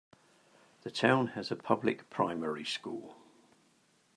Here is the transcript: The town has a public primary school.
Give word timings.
The 0.81 0.89
town 0.89 1.27
has 1.37 1.51
a 1.51 1.55
public 1.55 2.09
primary 2.09 2.65
school. 2.65 3.17